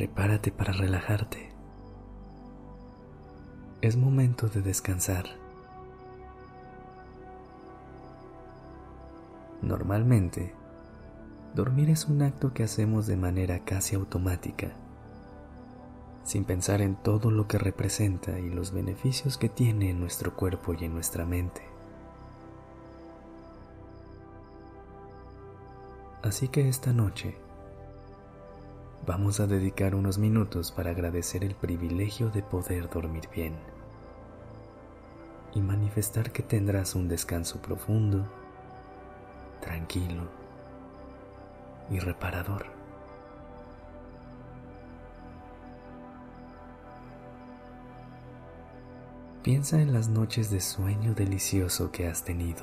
[0.00, 1.50] Prepárate para relajarte.
[3.82, 5.26] Es momento de descansar.
[9.60, 10.54] Normalmente,
[11.54, 14.68] dormir es un acto que hacemos de manera casi automática,
[16.24, 20.72] sin pensar en todo lo que representa y los beneficios que tiene en nuestro cuerpo
[20.72, 21.60] y en nuestra mente.
[26.22, 27.49] Así que esta noche
[29.06, 33.54] vamos a dedicar unos minutos para agradecer el privilegio de poder dormir bien
[35.54, 38.26] y manifestar que tendrás un descanso profundo,
[39.60, 40.28] tranquilo
[41.90, 42.66] y reparador.
[49.42, 52.62] Piensa en las noches de sueño delicioso que has tenido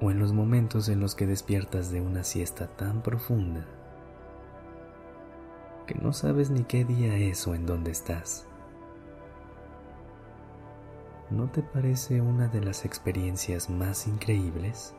[0.00, 3.66] o en los momentos en los que despiertas de una siesta tan profunda
[5.88, 8.46] que no sabes ni qué día es o en dónde estás.
[11.30, 14.94] ¿No te parece una de las experiencias más increíbles?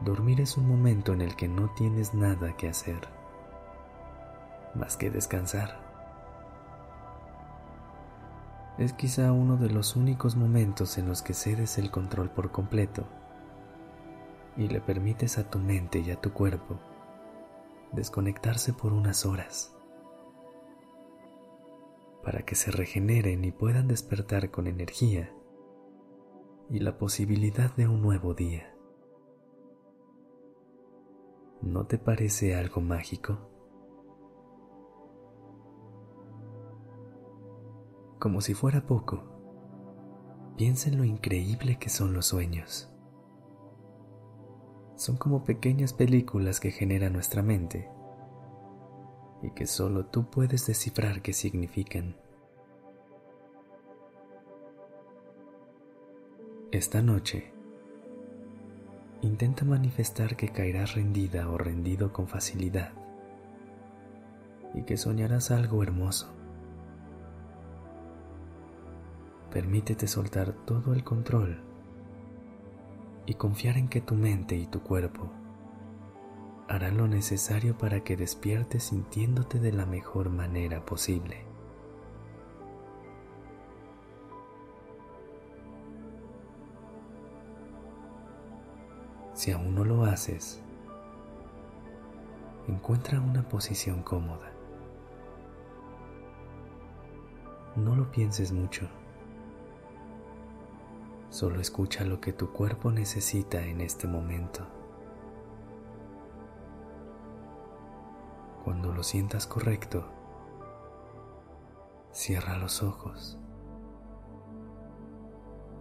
[0.00, 3.00] Dormir es un momento en el que no tienes nada que hacer
[4.74, 5.78] más que descansar
[8.78, 13.04] es quizá uno de los únicos momentos en los que cedes el control por completo
[14.56, 16.78] y le permites a tu mente y a tu cuerpo
[17.92, 19.76] desconectarse por unas horas
[22.22, 25.34] para que se regeneren y puedan despertar con energía
[26.70, 28.74] y la posibilidad de un nuevo día.
[31.60, 33.52] ¿No te parece algo mágico?
[38.22, 39.24] como si fuera poco,
[40.56, 42.91] piensa en lo increíble que son los sueños.
[45.02, 47.90] Son como pequeñas películas que genera nuestra mente
[49.42, 52.14] y que solo tú puedes descifrar qué significan.
[56.70, 57.50] Esta noche,
[59.22, 62.92] intenta manifestar que caerás rendida o rendido con facilidad
[64.72, 66.32] y que soñarás algo hermoso.
[69.50, 71.71] Permítete soltar todo el control
[73.26, 75.30] y confiar en que tu mente y tu cuerpo
[76.68, 81.44] harán lo necesario para que despiertes sintiéndote de la mejor manera posible.
[89.34, 90.62] Si aún no lo haces,
[92.68, 94.52] encuentra una posición cómoda.
[97.76, 98.88] No lo pienses mucho.
[101.32, 104.66] Solo escucha lo que tu cuerpo necesita en este momento.
[108.62, 110.04] Cuando lo sientas correcto,
[112.10, 113.38] cierra los ojos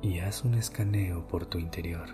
[0.01, 2.07] y haz un escaneo por tu interior.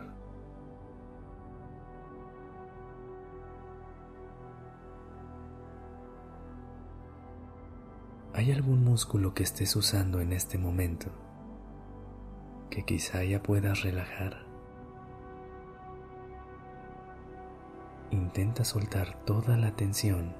[8.33, 11.26] ¿Hay algún músculo que estés usando en este momento?
[12.77, 14.45] Que quizá ya puedas relajar.
[18.11, 20.35] Intenta soltar toda la tensión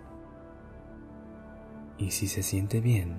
[1.97, 3.17] y si se siente bien,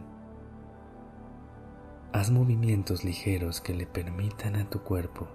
[2.13, 5.27] haz movimientos ligeros que le permitan a tu cuerpo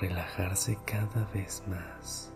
[0.00, 2.32] relajarse cada vez más.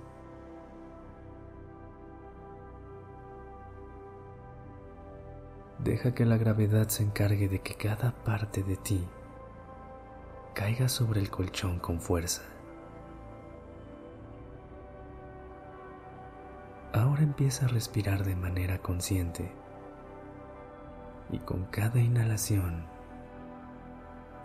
[5.80, 9.04] Deja que la gravedad se encargue de que cada parte de ti
[10.54, 12.42] caiga sobre el colchón con fuerza.
[16.92, 19.50] Ahora empieza a respirar de manera consciente
[21.30, 22.86] y con cada inhalación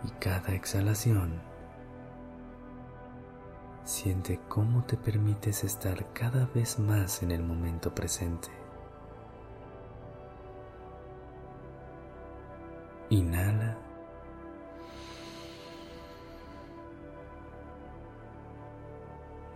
[0.04, 1.40] y cada exhalación
[3.84, 8.48] siente cómo te permites estar cada vez más en el momento presente.
[13.10, 13.69] Inhala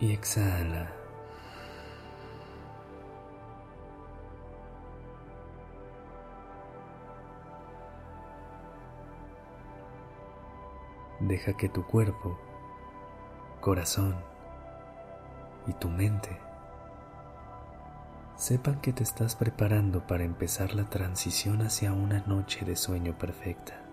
[0.05, 0.93] y exhala.
[11.21, 12.39] Deja que tu cuerpo,
[13.63, 14.15] corazón
[15.67, 16.39] y tu mente
[18.37, 23.84] sepan que te estás preparando para empezar la transición hacia una noche de sueño perfecta.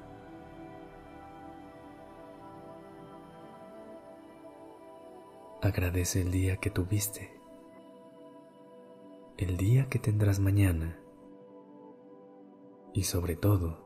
[5.63, 7.39] Agradece el día que tuviste,
[9.37, 10.99] el día que tendrás mañana
[12.93, 13.85] y sobre todo,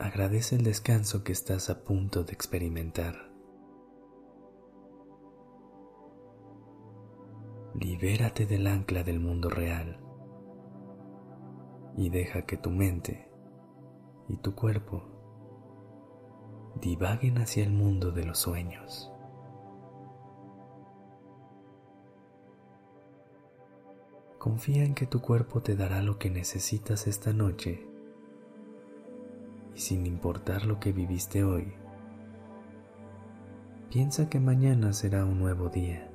[0.00, 3.30] agradece el descanso que estás a punto de experimentar.
[7.78, 10.00] Libérate del ancla del mundo real
[11.96, 13.30] y deja que tu mente
[14.28, 15.04] y tu cuerpo
[16.80, 19.09] divaguen hacia el mundo de los sueños.
[24.40, 27.86] Confía en que tu cuerpo te dará lo que necesitas esta noche
[29.74, 31.74] y sin importar lo que viviste hoy,
[33.90, 36.10] piensa que mañana será un nuevo día.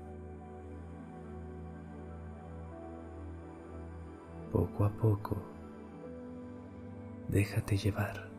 [4.52, 5.38] Poco a poco,
[7.28, 8.32] déjate llevar.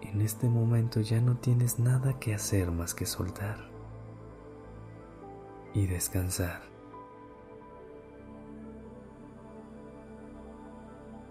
[0.00, 3.69] En este momento ya no tienes nada que hacer más que soltar
[5.74, 6.62] y descansar.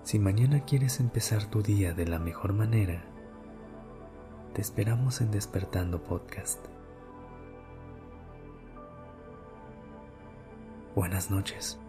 [0.04, 3.04] Si mañana quieres empezar tu día de la mejor manera,
[4.54, 6.66] te esperamos en Despertando Podcast.
[10.96, 11.80] Buenas noches.